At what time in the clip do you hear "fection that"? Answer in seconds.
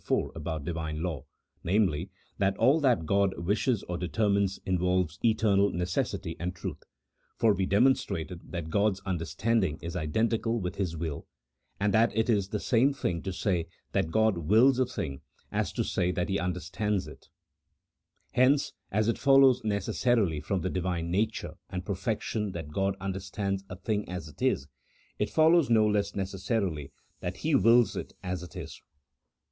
21.93-22.71